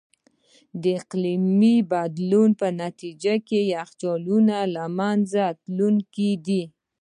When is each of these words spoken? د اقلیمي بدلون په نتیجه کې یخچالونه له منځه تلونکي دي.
د 0.81 0.83
اقلیمي 1.01 1.75
بدلون 1.91 2.49
په 2.61 2.67
نتیجه 2.83 3.33
کې 3.47 3.59
یخچالونه 3.75 4.57
له 4.75 4.83
منځه 4.99 5.43
تلونکي 5.63 6.31
دي. 6.45 6.63